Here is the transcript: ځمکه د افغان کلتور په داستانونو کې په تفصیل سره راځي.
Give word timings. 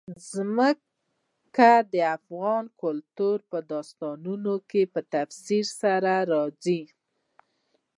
ځمکه 0.31 1.71
د 1.91 1.95
افغان 2.17 2.63
کلتور 2.81 3.37
په 3.51 3.57
داستانونو 3.71 4.53
کې 4.69 4.81
په 4.93 4.99
تفصیل 5.13 5.67
سره 5.81 6.13
راځي. 6.33 6.81